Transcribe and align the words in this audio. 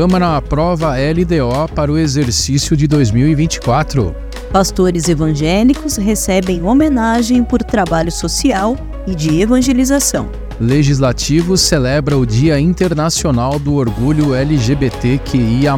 Câmara 0.00 0.34
aprova 0.34 0.94
a 0.94 0.96
LDO 0.96 1.74
para 1.74 1.92
o 1.92 1.98
exercício 1.98 2.74
de 2.74 2.86
2024. 2.86 4.16
Pastores 4.50 5.10
evangélicos 5.10 5.98
recebem 5.98 6.62
homenagem 6.62 7.44
por 7.44 7.62
trabalho 7.62 8.10
social 8.10 8.78
e 9.06 9.14
de 9.14 9.42
evangelização. 9.42 10.30
Legislativo 10.58 11.54
celebra 11.58 12.16
o 12.16 12.24
Dia 12.24 12.58
Internacional 12.58 13.58
do 13.58 13.74
Orgulho 13.74 14.34
LGBTQIA. 14.34 15.74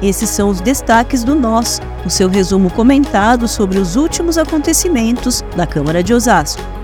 Esses 0.00 0.30
são 0.30 0.48
os 0.48 0.60
destaques 0.60 1.24
do 1.24 1.34
Nós, 1.34 1.82
o 2.06 2.10
seu 2.10 2.28
resumo 2.28 2.70
comentado 2.70 3.48
sobre 3.48 3.80
os 3.80 3.96
últimos 3.96 4.38
acontecimentos 4.38 5.42
da 5.56 5.66
Câmara 5.66 6.04
de 6.04 6.14
Osasco. 6.14 6.77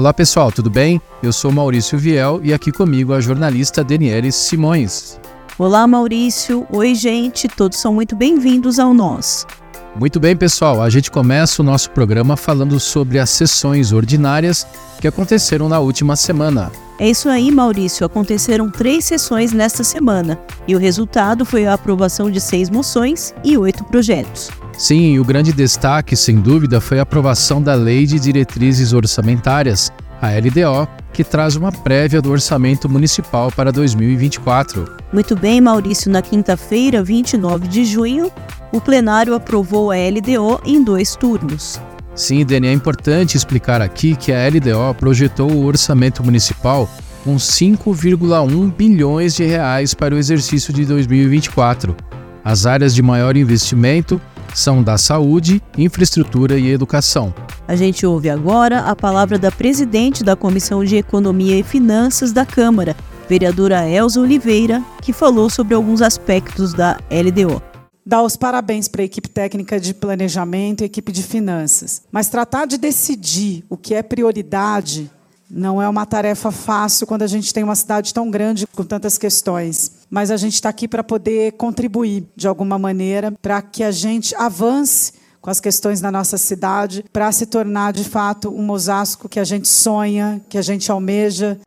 Olá 0.00 0.14
pessoal, 0.14 0.50
tudo 0.50 0.70
bem? 0.70 0.98
Eu 1.22 1.30
sou 1.30 1.52
Maurício 1.52 1.98
Viel 1.98 2.40
e 2.42 2.54
aqui 2.54 2.72
comigo 2.72 3.12
a 3.12 3.20
jornalista 3.20 3.84
Daniele 3.84 4.32
Simões. 4.32 5.20
Olá 5.58 5.86
Maurício, 5.86 6.66
oi 6.72 6.94
gente, 6.94 7.46
todos 7.46 7.76
são 7.76 7.92
muito 7.92 8.16
bem-vindos 8.16 8.78
ao 8.78 8.94
Nós. 8.94 9.46
Muito 9.94 10.18
bem, 10.18 10.34
pessoal. 10.34 10.80
A 10.80 10.88
gente 10.88 11.10
começa 11.10 11.60
o 11.60 11.64
nosso 11.64 11.90
programa 11.90 12.34
falando 12.34 12.80
sobre 12.80 13.18
as 13.18 13.28
sessões 13.28 13.92
ordinárias 13.92 14.66
que 15.02 15.06
aconteceram 15.06 15.68
na 15.68 15.80
última 15.80 16.16
semana. 16.16 16.72
É 16.98 17.10
isso 17.10 17.28
aí, 17.28 17.50
Maurício. 17.50 18.06
Aconteceram 18.06 18.70
três 18.70 19.04
sessões 19.04 19.52
nesta 19.52 19.84
semana 19.84 20.40
e 20.66 20.74
o 20.74 20.78
resultado 20.78 21.44
foi 21.44 21.66
a 21.66 21.74
aprovação 21.74 22.30
de 22.30 22.40
seis 22.40 22.70
moções 22.70 23.34
e 23.44 23.54
oito 23.58 23.84
projetos. 23.84 24.48
Sim, 24.80 25.18
o 25.18 25.24
grande 25.26 25.52
destaque, 25.52 26.16
sem 26.16 26.36
dúvida, 26.36 26.80
foi 26.80 26.98
a 26.98 27.02
aprovação 27.02 27.60
da 27.60 27.74
Lei 27.74 28.06
de 28.06 28.18
Diretrizes 28.18 28.94
Orçamentárias, 28.94 29.92
a 30.22 30.28
LDO, 30.30 30.88
que 31.12 31.22
traz 31.22 31.54
uma 31.54 31.70
prévia 31.70 32.22
do 32.22 32.30
orçamento 32.30 32.88
municipal 32.88 33.52
para 33.52 33.70
2024. 33.70 34.96
Muito 35.12 35.36
bem, 35.36 35.60
Maurício. 35.60 36.10
Na 36.10 36.22
quinta-feira, 36.22 37.02
29 37.02 37.68
de 37.68 37.84
junho, 37.84 38.32
o 38.72 38.80
plenário 38.80 39.34
aprovou 39.34 39.90
a 39.90 39.96
LDO 39.96 40.62
em 40.64 40.82
dois 40.82 41.14
turnos. 41.14 41.78
Sim, 42.14 42.42
Dani, 42.46 42.68
é 42.68 42.72
importante 42.72 43.36
explicar 43.36 43.82
aqui 43.82 44.16
que 44.16 44.32
a 44.32 44.48
LDO 44.48 44.94
projetou 44.98 45.52
o 45.52 45.66
orçamento 45.66 46.24
municipal 46.24 46.88
com 47.22 47.36
5,1 47.36 48.74
bilhões 48.74 49.34
de 49.34 49.44
reais 49.44 49.92
para 49.92 50.14
o 50.14 50.18
exercício 50.18 50.72
de 50.72 50.86
2024. 50.86 51.94
As 52.42 52.64
áreas 52.64 52.94
de 52.94 53.02
maior 53.02 53.36
investimento 53.36 54.18
são 54.54 54.82
da 54.82 54.98
saúde, 54.98 55.62
infraestrutura 55.76 56.58
e 56.58 56.70
educação. 56.70 57.34
A 57.66 57.76
gente 57.76 58.04
ouve 58.04 58.28
agora 58.28 58.80
a 58.80 58.96
palavra 58.96 59.38
da 59.38 59.50
presidente 59.50 60.24
da 60.24 60.34
Comissão 60.36 60.84
de 60.84 60.96
Economia 60.96 61.58
e 61.58 61.62
Finanças 61.62 62.32
da 62.32 62.44
Câmara, 62.44 62.96
vereadora 63.28 63.88
Elza 63.88 64.20
Oliveira, 64.20 64.82
que 65.02 65.12
falou 65.12 65.48
sobre 65.48 65.74
alguns 65.74 66.02
aspectos 66.02 66.72
da 66.74 66.98
LDO 67.10 67.62
dar 68.04 68.22
os 68.24 68.34
parabéns 68.34 68.88
para 68.88 69.02
a 69.02 69.04
equipe 69.04 69.28
técnica 69.28 69.78
de 69.78 69.94
planejamento 69.94 70.80
e 70.80 70.84
equipe 70.84 71.12
de 71.12 71.22
finanças. 71.22 72.02
Mas 72.10 72.28
tratar 72.28 72.66
de 72.66 72.76
decidir 72.76 73.64
o 73.70 73.76
que 73.76 73.94
é 73.94 74.02
prioridade 74.02 75.08
não 75.50 75.82
é 75.82 75.88
uma 75.88 76.06
tarefa 76.06 76.50
fácil 76.50 77.06
quando 77.06 77.22
a 77.22 77.26
gente 77.26 77.52
tem 77.52 77.62
uma 77.64 77.74
cidade 77.74 78.14
tão 78.14 78.30
grande 78.30 78.66
com 78.66 78.84
tantas 78.84 79.18
questões. 79.18 79.99
Mas 80.10 80.30
a 80.30 80.36
gente 80.36 80.54
está 80.54 80.68
aqui 80.68 80.88
para 80.88 81.04
poder 81.04 81.52
contribuir 81.52 82.26
de 82.34 82.48
alguma 82.48 82.78
maneira 82.78 83.32
para 83.40 83.62
que 83.62 83.82
a 83.82 83.90
gente 83.90 84.34
avance 84.34 85.12
com 85.40 85.48
as 85.48 85.60
questões 85.60 86.00
da 86.00 86.10
nossa 86.10 86.36
cidade, 86.36 87.04
para 87.10 87.32
se 87.32 87.46
tornar 87.46 87.92
de 87.92 88.04
fato 88.04 88.50
um 88.50 88.70
Osasco 88.70 89.28
que 89.28 89.40
a 89.40 89.44
gente 89.44 89.68
sonha, 89.68 90.40
que 90.48 90.58
a 90.58 90.62
gente 90.62 90.90
almeja. 90.92 91.58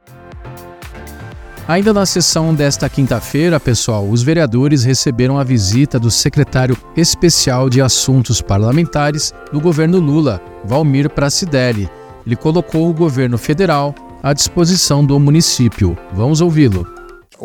Ainda 1.67 1.93
na 1.93 2.05
sessão 2.05 2.53
desta 2.53 2.87
quinta-feira, 2.89 3.59
pessoal, 3.59 4.07
os 4.07 4.21
vereadores 4.21 4.83
receberam 4.83 5.39
a 5.39 5.43
visita 5.43 5.97
do 5.97 6.11
secretário 6.11 6.77
especial 6.95 7.69
de 7.69 7.81
Assuntos 7.81 8.41
Parlamentares 8.41 9.33
do 9.51 9.59
governo 9.59 9.99
Lula, 9.99 10.39
Valmir 10.65 11.09
Pracidelli 11.09 11.89
ele 12.25 12.35
colocou 12.35 12.89
o 12.89 12.93
governo 12.93 13.37
federal 13.37 13.93
à 14.21 14.33
disposição 14.33 15.05
do 15.05 15.19
município. 15.19 15.97
Vamos 16.13 16.41
ouvi-lo. 16.41 16.92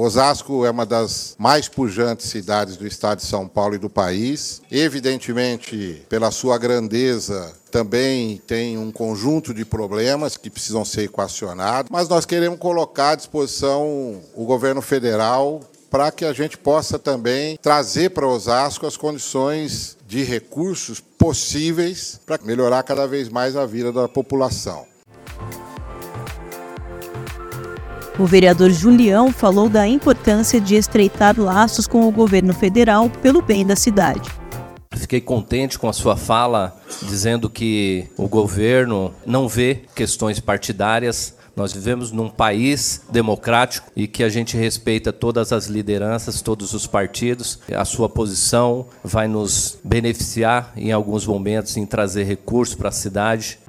Osasco 0.01 0.65
é 0.65 0.71
uma 0.71 0.87
das 0.87 1.35
mais 1.37 1.67
pujantes 1.67 2.29
cidades 2.29 2.77
do 2.77 2.87
estado 2.87 3.19
de 3.19 3.25
São 3.25 3.49
Paulo 3.49 3.75
e 3.75 3.79
do 3.79 3.91
país. 3.91 4.63
Evidentemente, 4.71 6.07
pela 6.09 6.31
sua 6.31 6.57
grandeza, 6.57 7.53
também 7.69 8.41
tem 8.47 8.79
um 8.79 8.93
conjunto 8.93 9.53
de 9.53 9.65
problemas 9.65 10.37
que 10.37 10.49
precisam 10.49 10.85
ser 10.85 11.07
equacionados, 11.07 11.91
mas 11.91 12.09
nós 12.09 12.25
queremos 12.25 12.61
colocar 12.61 13.11
à 13.11 13.15
disposição 13.17 14.23
o 14.37 14.45
governo 14.45 14.81
federal 14.81 15.63
para 15.91 16.13
que 16.13 16.25
a 16.25 16.33
gente 16.33 16.57
possa 16.57 16.97
também 16.97 17.59
trazer 17.61 18.11
para 18.11 18.25
Osasco 18.25 18.87
as 18.87 18.97
condições 18.97 19.97
de 20.07 20.23
recursos 20.23 21.01
possíveis 21.01 22.21
para 22.25 22.39
melhorar 22.45 22.85
cada 22.85 23.05
vez 23.05 23.29
mais 23.29 23.57
a 23.57 23.67
vida 23.67 23.91
da 23.91 24.07
população. 24.07 24.87
O 28.19 28.27
vereador 28.27 28.71
Julião 28.71 29.33
falou 29.33 29.69
da 29.69 29.87
importância 29.87 30.61
de 30.61 30.75
estreitar 30.75 31.39
laços 31.39 31.87
com 31.87 32.09
o 32.09 32.11
governo 32.11 32.53
federal 32.53 33.09
pelo 33.09 33.41
bem 33.41 33.65
da 33.65 33.77
cidade. 33.77 34.29
Fiquei 34.97 35.21
contente 35.21 35.79
com 35.79 35.89
a 35.89 35.93
sua 35.93 36.17
fala, 36.17 36.77
dizendo 37.03 37.49
que 37.49 38.09
o 38.17 38.27
governo 38.27 39.15
não 39.25 39.47
vê 39.47 39.83
questões 39.95 40.41
partidárias, 40.41 41.37
nós 41.55 41.73
vivemos 41.73 42.11
num 42.11 42.29
país 42.29 43.03
democrático 43.11 43.91
e 43.95 44.09
que 44.09 44.25
a 44.25 44.29
gente 44.29 44.57
respeita 44.57 45.13
todas 45.13 45.53
as 45.53 45.67
lideranças, 45.67 46.43
todos 46.43 46.75
os 46.75 46.89
partidos. 46.89 47.61
A 47.73 47.85
sua 47.85 48.09
posição 48.09 48.87
vai 49.03 49.29
nos 49.29 49.79
beneficiar 49.85 50.73
em 50.77 50.91
alguns 50.91 51.25
momentos 51.25 51.77
em 51.77 51.87
trazer 51.87 52.25
recursos 52.25 52.75
para 52.75 52.89
a 52.89 52.93
cidade. 52.93 53.61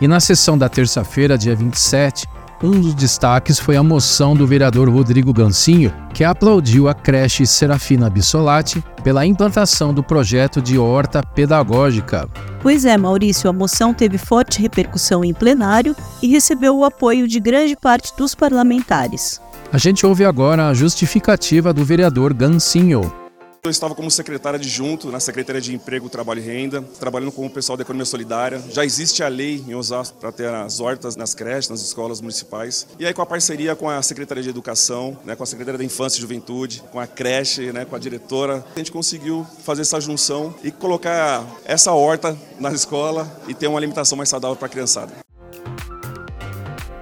E 0.00 0.08
na 0.08 0.20
sessão 0.20 0.58
da 0.58 0.68
terça-feira, 0.68 1.38
dia 1.38 1.54
27, 1.54 2.26
um 2.62 2.80
dos 2.80 2.94
destaques 2.94 3.58
foi 3.58 3.76
a 3.76 3.82
moção 3.82 4.34
do 4.34 4.46
vereador 4.46 4.88
Rodrigo 4.88 5.32
Gancinho, 5.32 5.92
que 6.12 6.24
aplaudiu 6.24 6.88
a 6.88 6.94
creche 6.94 7.46
Serafina 7.46 8.08
Bissolati 8.08 8.82
pela 9.02 9.26
implantação 9.26 9.92
do 9.92 10.02
projeto 10.02 10.62
de 10.62 10.78
horta 10.78 11.22
pedagógica. 11.22 12.28
Pois 12.62 12.84
é, 12.84 12.96
Maurício, 12.96 13.50
a 13.50 13.52
moção 13.52 13.92
teve 13.92 14.16
forte 14.16 14.62
repercussão 14.62 15.24
em 15.24 15.34
plenário 15.34 15.94
e 16.22 16.28
recebeu 16.28 16.76
o 16.76 16.84
apoio 16.84 17.28
de 17.28 17.40
grande 17.40 17.76
parte 17.76 18.16
dos 18.16 18.34
parlamentares. 18.34 19.40
A 19.72 19.78
gente 19.78 20.06
ouve 20.06 20.24
agora 20.24 20.68
a 20.68 20.74
justificativa 20.74 21.72
do 21.72 21.84
vereador 21.84 22.32
Gancinho. 22.32 23.23
Eu 23.64 23.70
estava 23.70 23.94
como 23.94 24.10
secretário 24.10 24.58
adjunto 24.58 25.10
na 25.10 25.18
Secretaria 25.18 25.58
de 25.58 25.74
Emprego, 25.74 26.10
Trabalho 26.10 26.38
e 26.38 26.42
Renda, 26.42 26.82
trabalhando 27.00 27.32
com 27.32 27.46
o 27.46 27.48
pessoal 27.48 27.78
da 27.78 27.82
Economia 27.82 28.04
Solidária. 28.04 28.62
Já 28.70 28.84
existe 28.84 29.22
a 29.22 29.28
lei 29.28 29.64
em 29.66 29.74
Osasco 29.74 30.18
para 30.20 30.30
ter 30.30 30.46
as 30.52 30.80
hortas 30.80 31.16
nas 31.16 31.34
creches, 31.34 31.70
nas 31.70 31.80
escolas 31.80 32.20
municipais. 32.20 32.86
E 32.98 33.06
aí 33.06 33.14
com 33.14 33.22
a 33.22 33.26
parceria 33.26 33.74
com 33.74 33.88
a 33.88 34.02
Secretaria 34.02 34.42
de 34.42 34.50
Educação, 34.50 35.16
né, 35.24 35.34
com 35.34 35.42
a 35.42 35.46
Secretaria 35.46 35.78
da 35.78 35.84
Infância 35.84 36.18
e 36.18 36.20
Juventude, 36.20 36.82
com 36.92 37.00
a 37.00 37.06
creche, 37.06 37.72
né, 37.72 37.86
com 37.86 37.96
a 37.96 37.98
diretora, 37.98 38.62
a 38.74 38.78
gente 38.78 38.92
conseguiu 38.92 39.46
fazer 39.62 39.80
essa 39.80 39.98
junção 39.98 40.54
e 40.62 40.70
colocar 40.70 41.42
essa 41.64 41.90
horta 41.90 42.36
na 42.60 42.70
escola 42.70 43.26
e 43.48 43.54
ter 43.54 43.66
uma 43.66 43.78
alimentação 43.78 44.18
mais 44.18 44.28
saudável 44.28 44.56
para 44.56 44.66
a 44.66 44.70
criançada. 44.70 45.24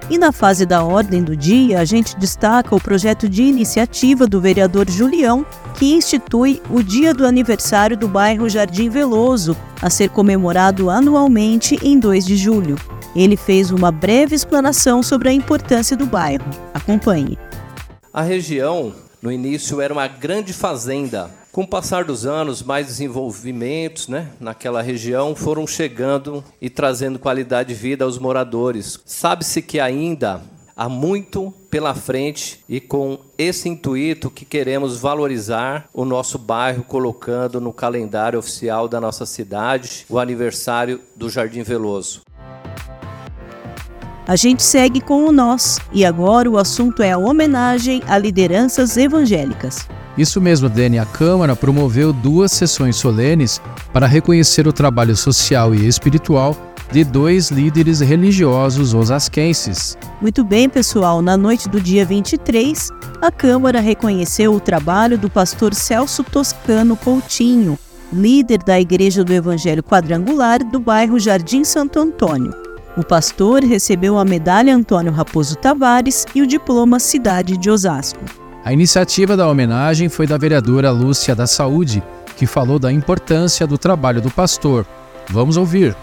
E 0.09 0.17
na 0.17 0.31
fase 0.31 0.65
da 0.65 0.83
ordem 0.83 1.23
do 1.23 1.35
dia, 1.35 1.79
a 1.79 1.85
gente 1.85 2.15
destaca 2.17 2.75
o 2.75 2.79
projeto 2.79 3.27
de 3.27 3.43
iniciativa 3.43 4.27
do 4.27 4.39
vereador 4.39 4.89
Julião, 4.89 5.45
que 5.73 5.93
institui 5.93 6.61
o 6.69 6.81
dia 6.81 7.13
do 7.13 7.25
aniversário 7.25 7.97
do 7.97 8.07
bairro 8.07 8.49
Jardim 8.49 8.89
Veloso, 8.89 9.55
a 9.81 9.89
ser 9.89 10.09
comemorado 10.09 10.89
anualmente 10.89 11.77
em 11.81 11.99
2 11.99 12.25
de 12.25 12.37
julho. 12.37 12.75
Ele 13.15 13.35
fez 13.35 13.71
uma 13.71 13.91
breve 13.91 14.35
explanação 14.35 15.03
sobre 15.03 15.29
a 15.29 15.33
importância 15.33 15.95
do 15.95 16.05
bairro. 16.05 16.45
Acompanhe. 16.73 17.37
A 18.11 18.21
região, 18.21 18.93
no 19.21 19.31
início, 19.31 19.81
era 19.81 19.93
uma 19.93 20.07
grande 20.07 20.53
fazenda 20.53 21.29
com 21.53 21.61
o 21.61 21.67
passar 21.67 22.03
dos 22.03 22.25
anos, 22.25 22.63
mais 22.63 22.87
desenvolvimentos 22.87 24.07
né, 24.07 24.29
naquela 24.39 24.81
região 24.81 25.35
foram 25.35 25.67
chegando 25.67 26.43
e 26.59 26.67
trazendo 26.67 27.19
qualidade 27.19 27.69
de 27.69 27.75
vida 27.75 28.03
aos 28.03 28.17
moradores. 28.17 28.99
Sabe-se 29.05 29.61
que 29.61 29.79
ainda 29.79 30.41
há 30.75 30.89
muito 30.89 31.53
pela 31.69 31.93
frente 31.93 32.63
e 32.67 32.79
com 32.79 33.19
esse 33.37 33.69
intuito 33.69 34.29
que 34.29 34.45
queremos 34.45 34.99
valorizar 34.99 35.89
o 35.93 36.05
nosso 36.05 36.37
bairro, 36.37 36.83
colocando 36.83 37.59
no 37.59 37.73
calendário 37.73 38.39
oficial 38.39 38.87
da 38.87 38.99
nossa 38.99 39.25
cidade 39.25 40.05
o 40.09 40.19
aniversário 40.19 40.99
do 41.15 41.29
Jardim 41.29 41.63
Veloso. 41.63 42.21
A 44.25 44.37
gente 44.37 44.63
segue 44.63 45.01
com 45.01 45.25
o 45.25 45.31
nós 45.31 45.79
e 45.91 46.05
agora 46.05 46.49
o 46.49 46.57
assunto 46.57 47.03
é 47.03 47.11
a 47.11 47.17
homenagem 47.17 48.01
a 48.07 48.17
lideranças 48.17 48.95
evangélicas. 48.95 49.87
Isso 50.17 50.39
mesmo, 50.39 50.69
Dani. 50.69 50.99
A 50.99 51.05
Câmara 51.05 51.55
promoveu 51.55 52.13
duas 52.13 52.51
sessões 52.51 52.95
solenes 52.95 53.59
para 53.91 54.05
reconhecer 54.05 54.67
o 54.67 54.73
trabalho 54.73 55.15
social 55.15 55.73
e 55.73 55.87
espiritual 55.87 56.55
de 56.91 57.03
dois 57.03 57.49
líderes 57.49 57.99
religiosos 57.99 58.93
osasquenses. 58.93 59.97
Muito 60.21 60.43
bem, 60.43 60.69
pessoal. 60.69 61.21
Na 61.21 61.35
noite 61.35 61.67
do 61.67 61.81
dia 61.81 62.05
23, 62.05 62.89
a 63.21 63.31
Câmara 63.31 63.79
reconheceu 63.79 64.53
o 64.53 64.59
trabalho 64.59 65.17
do 65.17 65.29
pastor 65.29 65.73
Celso 65.73 66.23
Toscano 66.23 66.95
Coutinho, 66.95 67.77
líder 68.11 68.59
da 68.59 68.79
Igreja 68.79 69.23
do 69.23 69.33
Evangelho 69.33 69.83
Quadrangular 69.83 70.63
do 70.63 70.79
bairro 70.79 71.19
Jardim 71.19 71.63
Santo 71.63 71.99
Antônio. 71.99 72.53
O 72.95 73.03
pastor 73.03 73.63
recebeu 73.63 74.19
a 74.19 74.23
medalha 74.23 74.75
Antônio 74.75 75.11
Raposo 75.11 75.55
Tavares 75.55 76.25
e 76.35 76.41
o 76.43 76.47
diploma 76.47 76.99
Cidade 76.99 77.57
de 77.57 77.69
Osasco. 77.69 78.19
A 78.63 78.71
iniciativa 78.71 79.35
da 79.35 79.49
homenagem 79.49 80.09
foi 80.09 80.27
da 80.27 80.37
vereadora 80.37 80.91
Lúcia 80.91 81.35
da 81.35 81.47
Saúde, 81.47 82.03
que 82.37 82.45
falou 82.45 82.77
da 82.77 82.91
importância 82.91 83.65
do 83.65 83.77
trabalho 83.77 84.21
do 84.21 84.29
pastor. 84.29 84.85
Vamos 85.29 85.57
ouvir. 85.57 85.95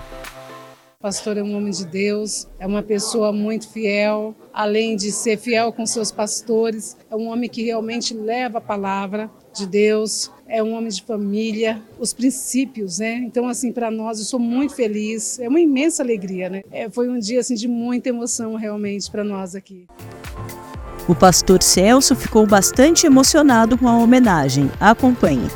Pastor 1.02 1.38
é 1.38 1.42
um 1.42 1.56
homem 1.56 1.72
de 1.72 1.86
Deus, 1.86 2.46
é 2.58 2.66
uma 2.66 2.82
pessoa 2.82 3.32
muito 3.32 3.66
fiel, 3.66 4.34
além 4.52 4.96
de 4.96 5.10
ser 5.10 5.38
fiel 5.38 5.72
com 5.72 5.86
seus 5.86 6.12
pastores, 6.12 6.94
é 7.10 7.16
um 7.16 7.28
homem 7.28 7.48
que 7.48 7.62
realmente 7.62 8.12
leva 8.12 8.58
a 8.58 8.60
palavra 8.60 9.30
de 9.54 9.66
Deus, 9.66 10.30
é 10.46 10.62
um 10.62 10.74
homem 10.74 10.90
de 10.90 11.02
família, 11.02 11.82
os 11.98 12.12
princípios, 12.12 12.98
né? 12.98 13.14
Então, 13.14 13.48
assim, 13.48 13.72
para 13.72 13.90
nós, 13.90 14.18
eu 14.18 14.26
sou 14.26 14.38
muito 14.38 14.74
feliz, 14.74 15.38
é 15.38 15.48
uma 15.48 15.58
imensa 15.58 16.02
alegria, 16.02 16.50
né? 16.50 16.62
É, 16.70 16.90
foi 16.90 17.08
um 17.08 17.18
dia, 17.18 17.40
assim, 17.40 17.54
de 17.54 17.66
muita 17.66 18.10
emoção, 18.10 18.54
realmente, 18.56 19.10
para 19.10 19.24
nós 19.24 19.54
aqui. 19.54 19.86
O 21.08 21.14
pastor 21.14 21.62
Celso 21.62 22.14
ficou 22.14 22.46
bastante 22.46 23.06
emocionado 23.06 23.78
com 23.78 23.88
a 23.88 23.96
homenagem. 23.96 24.70
Acompanhe 24.78 25.48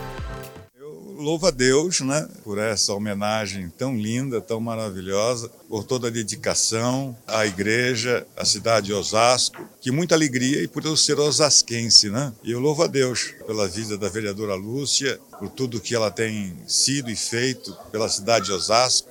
louvo 1.25 1.47
a 1.47 1.50
Deus 1.50 2.00
né, 2.03 2.29
por 2.44 2.59
essa 2.59 2.93
homenagem 2.93 3.71
tão 3.71 3.97
linda, 3.97 4.43
tão 4.43 4.61
maravilhosa, 4.61 5.49
por 5.69 5.82
toda 5.82 6.09
a 6.09 6.11
dedicação 6.11 7.17
à 7.26 7.47
igreja, 7.47 8.26
à 8.37 8.44
cidade 8.44 8.87
de 8.87 8.93
Osasco, 8.93 9.67
que 9.81 9.91
muita 9.91 10.15
alegria 10.15 10.62
e 10.62 10.69
por 10.69 10.85
eu 10.85 10.97
ser 10.97 11.19
osasquense. 11.19 12.11
Né? 12.11 12.31
E 12.44 12.53
eu 12.53 12.61
louvo 12.61 12.82
a 12.82 12.87
Deus 12.87 13.35
pela 13.47 13.67
vida 13.67 13.97
da 13.97 14.11
vereadora 14.11 14.55
Lúcia, 14.55 15.19
por 15.38 15.49
tudo 15.49 15.81
que 15.81 15.94
ela 15.94 16.11
tem 16.11 16.55
sido 16.67 17.11
e 17.11 17.17
feito 17.17 17.75
pela 17.91 18.09
cidade 18.09 18.47
de 18.47 18.53
Osasco. 18.53 19.09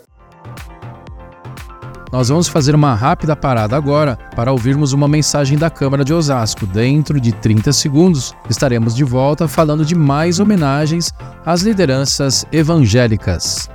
Nós 2.14 2.30
vamos 2.30 2.48
fazer 2.48 2.76
uma 2.76 2.94
rápida 2.94 3.36
parada 3.36 3.76
agora 3.76 4.16
para 4.36 4.52
ouvirmos 4.52 4.94
uma 4.94 5.08
mensagem 5.08 5.58
da 5.58 5.68
Câmara 5.68 6.06
de 6.06 6.14
Osasco. 6.14 6.68
Dentro 6.68 7.20
de 7.20 7.32
30 7.32 7.74
segundos, 7.74 8.36
estaremos 8.48 8.94
de 8.96 9.04
volta 9.04 9.48
falando 9.48 9.84
de 9.84 9.96
mais 9.96 10.40
homenagens 10.40 11.12
às 11.44 11.64
lideranças 11.64 12.46
evangélicas. 12.52 13.68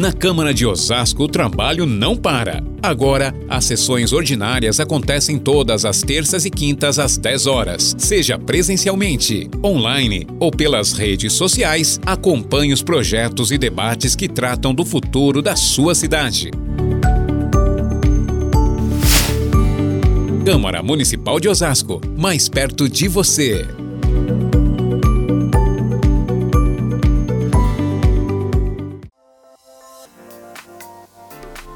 Na 0.00 0.14
Câmara 0.14 0.54
de 0.54 0.64
Osasco, 0.64 1.24
o 1.24 1.28
trabalho 1.28 1.84
não 1.84 2.16
para. 2.16 2.64
Agora, 2.82 3.34
as 3.50 3.66
sessões 3.66 4.14
ordinárias 4.14 4.80
acontecem 4.80 5.38
todas 5.38 5.84
as 5.84 6.00
terças 6.00 6.46
e 6.46 6.50
quintas 6.50 6.98
às 6.98 7.18
10 7.18 7.46
horas. 7.46 7.94
Seja 7.98 8.38
presencialmente, 8.38 9.50
online 9.62 10.26
ou 10.40 10.50
pelas 10.50 10.94
redes 10.94 11.34
sociais, 11.34 12.00
acompanhe 12.06 12.72
os 12.72 12.82
projetos 12.82 13.52
e 13.52 13.58
debates 13.58 14.16
que 14.16 14.26
tratam 14.26 14.72
do 14.72 14.86
futuro 14.86 15.42
da 15.42 15.54
sua 15.54 15.94
cidade. 15.94 16.50
Câmara 20.46 20.82
Municipal 20.82 21.38
de 21.38 21.46
Osasco, 21.46 22.00
mais 22.16 22.48
perto 22.48 22.88
de 22.88 23.06
você. 23.06 23.79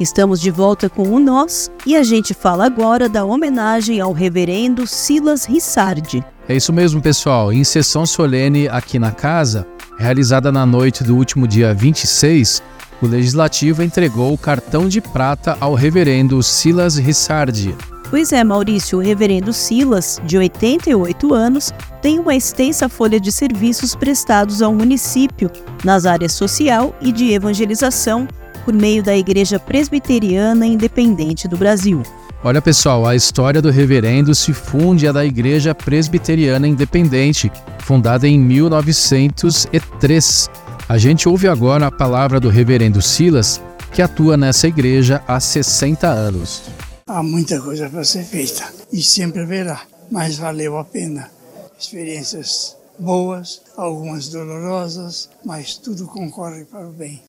Estamos 0.00 0.41
de 0.41 0.50
volta 0.50 0.91
com 0.91 1.08
o 1.08 1.20
Nós 1.20 1.70
e 1.87 1.94
a 1.94 2.02
gente 2.02 2.35
fala 2.35 2.67
agora 2.67 3.08
da 3.08 3.25
homenagem 3.25 4.00
ao 4.00 4.12
reverendo 4.12 4.88
Silas 4.88 5.44
Rissardi. 5.44 6.25
É 6.49 6.56
isso 6.56 6.73
mesmo, 6.73 7.00
pessoal. 7.00 7.52
Em 7.52 7.62
sessão 7.62 8.05
solene 8.05 8.67
aqui 8.67 8.99
na 8.99 9.12
casa, 9.12 9.64
realizada 9.96 10.50
na 10.50 10.67
noite 10.67 11.05
do 11.05 11.17
último 11.17 11.46
dia 11.46 11.73
26, 11.73 12.61
o 13.00 13.06
Legislativo 13.06 13.85
entregou 13.85 14.32
o 14.32 14.38
cartão 14.38 14.88
de 14.88 15.00
prata 15.00 15.56
ao 15.61 15.75
reverendo 15.75 16.43
Silas 16.43 16.96
Rissardi. 16.96 17.73
Pois 18.11 18.32
é, 18.32 18.43
Maurício, 18.43 18.99
o 18.99 19.00
reverendo 19.00 19.52
Silas, 19.52 20.20
de 20.25 20.37
88 20.37 21.32
anos, 21.32 21.73
tem 22.02 22.19
uma 22.19 22.35
extensa 22.35 22.88
folha 22.88 23.20
de 23.20 23.31
serviços 23.31 23.94
prestados 23.94 24.61
ao 24.61 24.75
município 24.75 25.49
nas 25.85 26.05
áreas 26.05 26.32
social 26.32 26.94
e 27.00 27.12
de 27.12 27.32
evangelização 27.32 28.26
por 28.64 28.75
meio 28.75 29.02
da 29.02 29.16
Igreja 29.16 29.61
Presbiteriana 29.61 30.66
Independente 30.66 31.46
do 31.46 31.56
Brasil. 31.56 32.02
Olha 32.43 32.61
pessoal, 32.61 33.06
a 33.06 33.14
história 33.16 33.62
do 33.62 33.70
reverendo 33.70 34.34
se 34.34 34.52
funde 34.52 35.08
à 35.08 35.12
da 35.12 35.25
Igreja 35.25 35.75
Presbiteriana 35.75 36.69
Independente, 36.69 37.50
fundada 37.78 38.28
em 38.28 38.38
1903. 38.38 40.50
A 40.87 40.99
gente 40.99 41.26
ouve 41.28 41.49
agora 41.49 41.87
a 41.87 41.90
palavra 41.90 42.38
do 42.38 42.50
reverendo 42.50 43.00
Silas, 43.00 43.62
que 43.93 44.02
atua 44.02 44.37
nessa 44.37 44.69
igreja 44.69 45.22
há 45.26 45.40
60 45.40 46.06
anos. 46.06 46.62
Há 47.06 47.22
muita 47.22 47.58
coisa 47.60 47.88
para 47.88 48.05
ser 48.05 48.25
feita 48.25 48.64
e 48.93 49.02
sempre 49.02 49.40
haverá, 49.43 49.81
mas 50.10 50.37
valeu 50.37 50.76
a 50.76 50.84
pena. 50.84 51.31
Experiências 51.78 52.76
boas, 52.99 53.62
algumas 53.76 54.28
dolorosas, 54.28 55.31
mas 55.44 55.76
tudo 55.76 56.06
concorre 56.06 56.64
para 56.64 56.88
o 56.88 56.93
bem. 56.93 57.22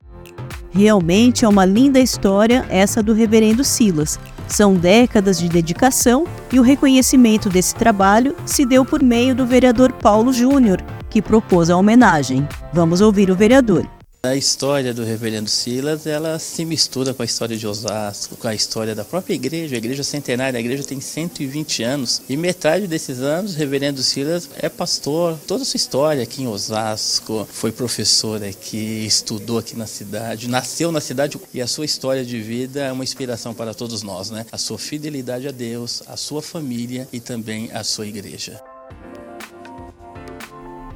Realmente 0.75 1.45
é 1.45 1.47
uma 1.47 1.63
linda 1.63 2.01
história 2.01 2.65
essa 2.69 3.01
do 3.01 3.13
Reverendo 3.13 3.63
Silas. 3.63 4.19
São 4.45 4.73
décadas 4.73 5.39
de 5.39 5.47
dedicação 5.47 6.27
e 6.51 6.59
o 6.59 6.63
reconhecimento 6.63 7.49
desse 7.49 7.73
trabalho 7.73 8.35
se 8.45 8.65
deu 8.65 8.83
por 8.83 9.01
meio 9.01 9.33
do 9.33 9.45
vereador 9.45 9.93
Paulo 9.93 10.33
Júnior, 10.33 10.83
que 11.09 11.21
propôs 11.21 11.69
a 11.69 11.77
homenagem. 11.77 12.45
Vamos 12.73 12.99
ouvir 12.99 13.31
o 13.31 13.35
vereador. 13.35 13.94
A 14.25 14.35
história 14.35 14.91
do 14.91 15.03
reverendo 15.03 15.47
Silas, 15.47 16.07
ela 16.07 16.39
se 16.39 16.65
mistura 16.65 17.13
com 17.13 17.21
a 17.21 17.25
história 17.25 17.55
de 17.55 17.67
Osasco, 17.67 18.35
com 18.35 18.47
a 18.47 18.55
história 18.55 18.95
da 18.95 19.05
própria 19.05 19.35
igreja, 19.35 19.75
a 19.75 19.77
igreja 19.77 20.03
centenária, 20.03 20.57
a 20.57 20.59
igreja 20.59 20.83
tem 20.83 20.99
120 20.99 21.83
anos, 21.83 22.23
e 22.27 22.35
metade 22.35 22.87
desses 22.87 23.19
anos 23.19 23.53
o 23.53 23.57
reverendo 23.57 24.01
Silas 24.01 24.49
é 24.57 24.67
pastor, 24.67 25.37
toda 25.45 25.61
a 25.61 25.65
sua 25.65 25.77
história 25.77 26.23
aqui 26.23 26.41
em 26.41 26.47
Osasco, 26.47 27.47
foi 27.51 27.71
professor 27.71 28.43
aqui, 28.43 29.05
estudou 29.05 29.59
aqui 29.59 29.77
na 29.77 29.85
cidade, 29.85 30.49
nasceu 30.49 30.91
na 30.91 30.99
cidade, 30.99 31.39
e 31.53 31.61
a 31.61 31.67
sua 31.67 31.85
história 31.85 32.25
de 32.25 32.41
vida 32.41 32.81
é 32.81 32.91
uma 32.91 33.03
inspiração 33.03 33.53
para 33.53 33.75
todos 33.75 34.01
nós, 34.01 34.31
né? 34.31 34.43
A 34.51 34.57
sua 34.57 34.79
fidelidade 34.79 35.47
a 35.47 35.51
Deus, 35.51 36.01
a 36.07 36.17
sua 36.17 36.41
família 36.41 37.07
e 37.13 37.19
também 37.19 37.69
a 37.71 37.83
sua 37.83 38.07
igreja. 38.07 38.59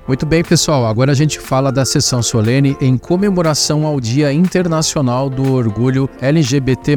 Muito 0.09 0.25
bem, 0.25 0.43
pessoal. 0.43 0.87
Agora 0.87 1.11
a 1.11 1.15
gente 1.15 1.39
fala 1.39 1.71
da 1.71 1.85
sessão 1.85 2.23
solene 2.23 2.75
em 2.81 2.97
comemoração 2.97 3.85
ao 3.85 4.01
Dia 4.01 4.33
Internacional 4.33 5.29
do 5.29 5.53
Orgulho 5.53 6.09
LGBT. 6.19 6.95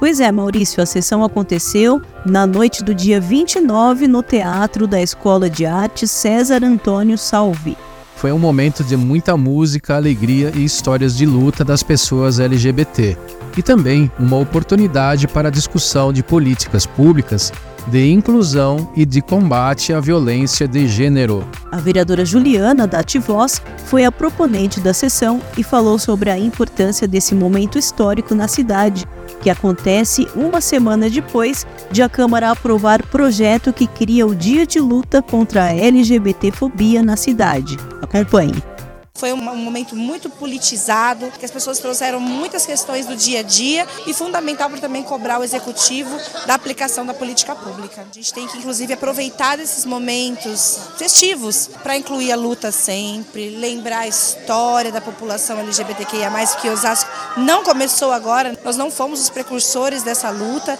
Pois 0.00 0.18
é, 0.18 0.32
Maurício, 0.32 0.82
a 0.82 0.86
sessão 0.86 1.22
aconteceu 1.22 2.02
na 2.26 2.44
noite 2.44 2.82
do 2.82 2.92
dia 2.92 3.20
29 3.20 4.08
no 4.08 4.20
Teatro 4.20 4.88
da 4.88 5.00
Escola 5.00 5.48
de 5.48 5.64
Arte 5.64 6.08
César 6.08 6.64
Antônio 6.64 7.16
Salvi. 7.16 7.76
Foi 8.16 8.32
um 8.32 8.38
momento 8.38 8.82
de 8.82 8.96
muita 8.96 9.36
música, 9.36 9.94
alegria 9.94 10.50
e 10.56 10.64
histórias 10.64 11.16
de 11.16 11.24
luta 11.24 11.64
das 11.64 11.84
pessoas 11.84 12.40
LGBT. 12.40 13.16
E 13.56 13.62
também 13.62 14.10
uma 14.18 14.38
oportunidade 14.38 15.28
para 15.28 15.46
a 15.46 15.52
discussão 15.52 16.12
de 16.12 16.24
políticas 16.24 16.84
públicas 16.84 17.52
de 17.88 18.12
inclusão 18.12 18.90
e 18.94 19.04
de 19.04 19.20
combate 19.22 19.92
à 19.92 20.00
violência 20.00 20.68
de 20.68 20.86
gênero. 20.86 21.46
A 21.72 21.78
vereadora 21.78 22.24
Juliana 22.24 22.86
da 22.86 23.00
Ativoz 23.00 23.62
foi 23.86 24.04
a 24.04 24.12
proponente 24.12 24.80
da 24.80 24.92
sessão 24.92 25.40
e 25.56 25.62
falou 25.62 25.98
sobre 25.98 26.30
a 26.30 26.38
importância 26.38 27.08
desse 27.08 27.34
momento 27.34 27.78
histórico 27.78 28.34
na 28.34 28.46
cidade, 28.46 29.06
que 29.40 29.50
acontece 29.50 30.28
uma 30.34 30.60
semana 30.60 31.08
depois 31.08 31.66
de 31.90 32.02
a 32.02 32.08
Câmara 32.08 32.50
aprovar 32.50 33.02
projeto 33.06 33.72
que 33.72 33.86
cria 33.86 34.26
o 34.26 34.34
Dia 34.34 34.66
de 34.66 34.80
Luta 34.80 35.22
contra 35.22 35.64
a 35.64 35.74
LGBTfobia 35.74 37.02
na 37.02 37.16
cidade. 37.16 37.76
Acompanhe. 38.02 38.77
Foi 39.18 39.32
um 39.32 39.36
momento 39.36 39.96
muito 39.96 40.30
politizado, 40.30 41.32
que 41.36 41.44
as 41.44 41.50
pessoas 41.50 41.80
trouxeram 41.80 42.20
muitas 42.20 42.64
questões 42.64 43.04
do 43.04 43.16
dia 43.16 43.40
a 43.40 43.42
dia 43.42 43.84
e 44.06 44.14
fundamental 44.14 44.70
para 44.70 44.78
também 44.78 45.02
cobrar 45.02 45.40
o 45.40 45.42
executivo 45.42 46.16
da 46.46 46.54
aplicação 46.54 47.04
da 47.04 47.12
política 47.12 47.52
pública. 47.52 48.06
A 48.08 48.14
gente 48.14 48.32
tem 48.32 48.46
que, 48.46 48.58
inclusive, 48.58 48.92
aproveitar 48.92 49.58
esses 49.58 49.84
momentos 49.84 50.78
festivos 50.96 51.68
para 51.82 51.96
incluir 51.96 52.30
a 52.30 52.36
luta 52.36 52.70
sempre, 52.70 53.50
lembrar 53.50 54.00
a 54.00 54.08
história 54.08 54.92
da 54.92 55.00
população 55.00 55.58
LGBTQIA, 55.58 56.30
que 56.60 56.70
Osasco 56.70 57.10
não 57.36 57.64
começou 57.64 58.12
agora, 58.12 58.56
nós 58.64 58.76
não 58.76 58.88
fomos 58.88 59.20
os 59.20 59.28
precursores 59.28 60.04
dessa 60.04 60.30
luta. 60.30 60.78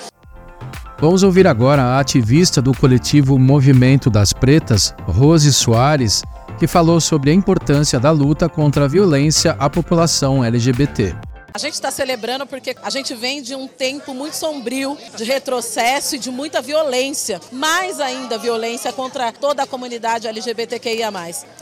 Vamos 1.01 1.25
ouvir 1.25 1.47
agora 1.49 1.83
a 1.83 2.01
ativista 2.01 2.63
do 2.63 2.73
coletivo 2.73 3.37
Movimento 3.37 4.09
das 4.09 4.33
Pretas, 4.33 4.95
Rose 5.07 5.53
Soares, 5.53 6.23
que 6.59 6.67
falou 6.67 7.01
sobre 7.01 7.31
a 7.31 7.35
importância 7.35 8.01
da 8.01 8.11
luta 8.11 8.49
contra 8.49 8.85
a 8.85 8.89
violência 8.89 9.57
à 9.59 9.71
população 9.71 10.45
LGBT. 10.45 11.15
A 11.55 11.59
gente 11.59 11.75
está 11.75 11.91
celebrando 11.91 12.47
porque 12.47 12.77
a 12.83 12.91
gente 12.91 13.15
vem 13.15 13.43
de 13.43 13.55
um 13.55 13.67
tempo 13.67 14.13
muito 14.13 14.35
sombrio, 14.35 14.97
de 15.17 15.25
retrocesso 15.25 16.15
e 16.15 16.19
de 16.19 16.31
muita 16.31 16.61
violência, 16.61 17.41
mais 17.51 18.01
ainda 18.01 18.39
violência 18.39 18.93
contra 18.93 19.33
toda 19.33 19.63
a 19.63 19.67
comunidade 19.67 20.29
LGBTQIA. 20.29 21.11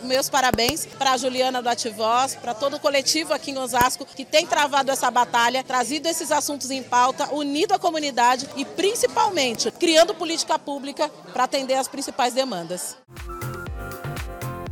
Meus 0.03 0.29
parabéns 0.29 0.87
para 0.99 1.13
a 1.13 1.17
Juliana 1.17 1.63
do 1.63 1.69
Ativoz, 1.69 2.35
para 2.35 2.53
todo 2.53 2.77
o 2.77 2.81
coletivo 2.81 3.33
aqui 3.33 3.53
em 3.53 3.59
Osasco 3.59 4.05
que 4.05 4.25
tem 4.25 4.45
travado 4.45 4.91
essa 4.91 5.11
batalha, 5.11 5.63
trazido 5.63 6.09
esses 6.09 6.33
assuntos 6.33 6.71
em 6.71 6.83
pauta, 6.83 7.33
unido 7.33 7.73
a 7.73 7.79
comunidade 7.79 8.47
e 8.57 8.65
principalmente 8.65 9.71
criando 9.71 10.15
política 10.15 10.59
pública 10.59 11.09
para 11.33 11.45
atender 11.45 11.75
as 11.75 11.89
principais 11.89 12.35
demandas. 12.35 12.97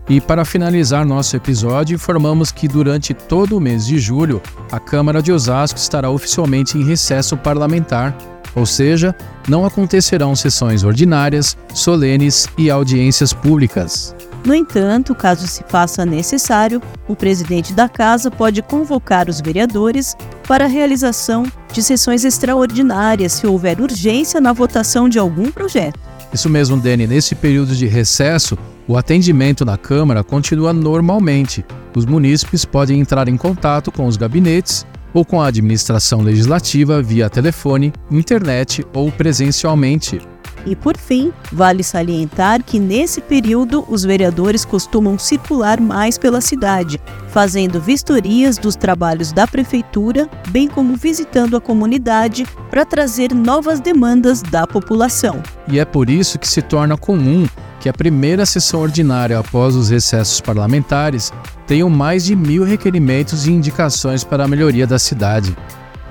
E 0.08 0.20
para 0.20 0.44
finalizar 0.44 1.06
nosso 1.06 1.34
episódio, 1.34 1.94
informamos 1.94 2.52
que 2.52 2.68
durante 2.68 3.14
todo 3.14 3.56
o 3.56 3.60
mês 3.60 3.86
de 3.86 3.98
julho, 3.98 4.40
a 4.70 4.78
Câmara 4.78 5.22
de 5.22 5.32
Osasco 5.32 5.78
estará 5.78 6.10
oficialmente 6.10 6.76
em 6.76 6.84
recesso 6.84 7.36
parlamentar, 7.38 8.14
ou 8.54 8.66
seja, 8.66 9.14
não 9.48 9.64
acontecerão 9.64 10.36
sessões 10.36 10.84
ordinárias, 10.84 11.56
solenes 11.72 12.46
e 12.58 12.70
audiências 12.70 13.32
públicas. 13.32 14.14
No 14.44 14.54
entanto, 14.54 15.14
caso 15.14 15.46
se 15.46 15.64
faça 15.68 16.04
necessário, 16.04 16.82
o 17.08 17.16
presidente 17.16 17.72
da 17.72 17.88
Casa 17.88 18.30
pode 18.30 18.60
convocar 18.60 19.30
os 19.30 19.40
vereadores 19.40 20.14
para 20.46 20.66
a 20.66 20.68
realização 20.68 21.44
de 21.72 21.82
sessões 21.82 22.26
extraordinárias 22.26 23.32
se 23.32 23.46
houver 23.46 23.80
urgência 23.80 24.38
na 24.38 24.52
votação 24.52 25.08
de 25.08 25.18
algum 25.18 25.50
projeto. 25.50 25.98
Isso 26.30 26.50
mesmo, 26.50 26.76
Dani. 26.76 27.06
Nesse 27.06 27.34
período 27.34 27.74
de 27.74 27.86
recesso, 27.86 28.58
o 28.86 28.96
atendimento 28.96 29.64
na 29.64 29.76
Câmara 29.76 30.22
continua 30.22 30.72
normalmente. 30.72 31.64
Os 31.96 32.04
munícipes 32.04 32.64
podem 32.64 33.00
entrar 33.00 33.28
em 33.28 33.36
contato 33.36 33.90
com 33.90 34.06
os 34.06 34.16
gabinetes 34.16 34.86
ou 35.12 35.24
com 35.24 35.40
a 35.40 35.46
administração 35.46 36.20
legislativa 36.20 37.00
via 37.00 37.30
telefone, 37.30 37.92
internet 38.10 38.84
ou 38.92 39.10
presencialmente. 39.12 40.20
E 40.66 40.74
por 40.74 40.96
fim, 40.96 41.30
vale 41.52 41.82
salientar 41.82 42.62
que 42.62 42.78
nesse 42.78 43.20
período 43.20 43.84
os 43.88 44.02
vereadores 44.02 44.64
costumam 44.64 45.18
circular 45.18 45.78
mais 45.78 46.16
pela 46.16 46.40
cidade, 46.40 46.98
fazendo 47.28 47.80
vistorias 47.80 48.56
dos 48.56 48.74
trabalhos 48.74 49.30
da 49.30 49.46
prefeitura, 49.46 50.28
bem 50.48 50.66
como 50.66 50.96
visitando 50.96 51.56
a 51.56 51.60
comunidade 51.60 52.46
para 52.70 52.84
trazer 52.84 53.34
novas 53.34 53.78
demandas 53.78 54.40
da 54.40 54.66
população. 54.66 55.42
E 55.68 55.78
é 55.78 55.84
por 55.84 56.08
isso 56.08 56.38
que 56.38 56.48
se 56.48 56.62
torna 56.62 56.96
comum 56.96 57.46
que 57.84 57.88
a 57.90 57.92
primeira 57.92 58.46
sessão 58.46 58.80
ordinária 58.80 59.38
após 59.38 59.76
os 59.76 59.90
recessos 59.90 60.40
parlamentares 60.40 61.30
tenha 61.66 61.86
mais 61.86 62.24
de 62.24 62.34
mil 62.34 62.64
requerimentos 62.64 63.46
e 63.46 63.52
indicações 63.52 64.24
para 64.24 64.44
a 64.44 64.48
melhoria 64.48 64.86
da 64.86 64.98
cidade. 64.98 65.54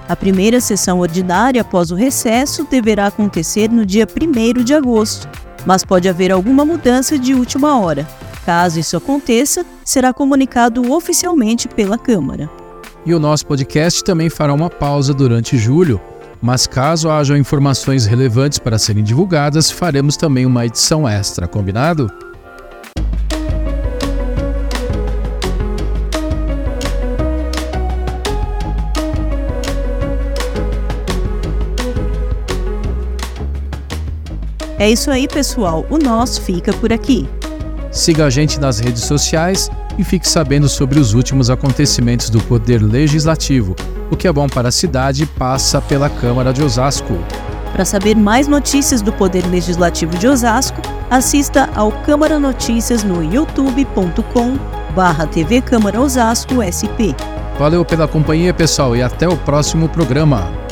A 0.08 0.16
primeira 0.16 0.62
sessão 0.62 1.00
ordinária 1.00 1.62
após 1.62 1.90
o 1.90 1.96
recesso 1.96 2.68
deverá 2.70 3.08
acontecer 3.08 3.72
no 3.72 3.88
dia 3.88 4.06
1 4.06 4.64
de 4.64 4.72
agosto, 4.72 5.28
mas 5.66 5.84
pode 5.84 6.08
haver 6.08 6.32
alguma 6.32 6.64
mudança 6.64 7.18
de 7.18 7.34
última 7.34 7.80
hora. 7.80 8.08
Caso 8.46 8.80
isso 8.80 8.96
aconteça, 8.96 9.66
será 9.84 10.14
comunicado 10.14 10.94
oficialmente 10.94 11.68
pela 11.68 11.98
Câmara. 11.98 12.52
E 13.04 13.16
o 13.16 13.20
nosso 13.20 13.48
podcast 13.48 14.04
também 14.04 14.30
fará 14.30 14.54
uma 14.54 14.70
pausa 14.70 15.12
durante 15.12 15.58
julho, 15.58 16.00
mas 16.44 16.68
caso 16.68 17.10
hajam 17.10 17.38
informações 17.38 18.06
relevantes 18.06 18.60
para 18.60 18.78
serem 18.78 19.02
divulgadas, 19.02 19.72
faremos 19.72 20.18
também 20.18 20.46
uma 20.46 20.66
edição 20.66 21.08
extra, 21.08 21.48
combinado? 21.48 22.12
É 34.78 34.90
isso 34.90 35.10
aí, 35.10 35.30
pessoal. 35.30 35.86
O 35.90 35.98
nosso 35.98 36.42
fica 36.42 36.74
por 36.74 36.92
aqui. 36.92 37.30
Siga 37.90 38.26
a 38.26 38.30
gente 38.30 38.60
nas 38.60 38.80
redes 38.80 39.04
sociais 39.04 39.70
e 39.98 40.04
fique 40.04 40.28
sabendo 40.28 40.68
sobre 40.68 41.00
os 41.00 41.14
últimos 41.14 41.50
acontecimentos 41.50 42.30
do 42.30 42.42
Poder 42.42 42.82
Legislativo. 42.82 43.76
O 44.10 44.16
que 44.16 44.28
é 44.28 44.32
bom 44.32 44.48
para 44.48 44.70
a 44.70 44.72
cidade 44.72 45.26
passa 45.26 45.82
pela 45.82 46.10
Câmara 46.10 46.54
de 46.54 46.64
Osasco. 46.64 47.18
Para 47.72 47.86
saber 47.86 48.16
mais 48.16 48.48
notícias 48.48 49.02
do 49.02 49.12
Poder 49.12 49.46
Legislativo 49.48 50.16
de 50.18 50.28
Osasco, 50.28 50.82
assista 51.10 51.70
ao 51.76 51.92
Câmara 51.92 52.40
Notícias 52.40 53.04
no 53.04 53.24
youtube.com 53.24 54.58
barra 54.96 55.26
TV 55.26 55.62
Câmara 55.62 56.00
Osasco 56.00 56.62
SP. 56.62 57.18
Valeu 57.58 57.84
pela 57.84 58.08
companhia, 58.08 58.54
pessoal, 58.54 58.96
e 58.96 59.02
até 59.02 59.28
o 59.28 59.38
próximo 59.38 59.90
programa. 59.90 60.63